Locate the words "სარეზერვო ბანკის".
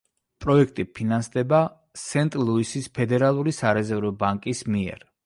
3.59-4.65